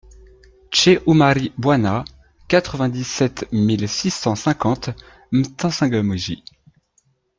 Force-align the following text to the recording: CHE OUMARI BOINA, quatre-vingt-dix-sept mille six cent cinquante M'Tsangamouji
CHE 0.71 0.99
OUMARI 1.05 1.53
BOINA, 1.59 2.03
quatre-vingt-dix-sept 2.47 3.45
mille 3.51 3.87
six 3.87 4.09
cent 4.11 4.33
cinquante 4.35 4.89
M'Tsangamouji 5.31 6.43